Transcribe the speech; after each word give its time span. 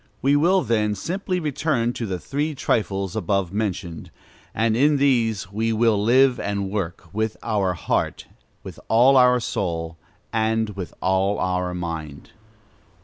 We 0.23 0.35
will, 0.35 0.63
then, 0.63 0.95
simply 0.95 1.39
return 1.39 1.93
to 1.93 2.07
the 2.07 2.17
three 2.17 2.55
trifles 2.55 3.15
above 3.15 3.53
mentioned; 3.53 4.09
and 4.51 4.75
in 4.75 4.97
these 4.97 5.51
we 5.51 5.71
will 5.71 6.01
live 6.03 6.39
and 6.39 6.71
work 6.71 7.13
"with 7.13 7.37
all 7.43 7.61
our 7.61 7.73
heart, 7.75 8.25
with 8.63 8.79
all 8.87 9.15
our 9.15 9.39
soul, 9.39 9.97
and 10.33 10.69
with 10.71 10.91
all 11.03 11.37
our 11.37 11.75
mind." 11.75 12.31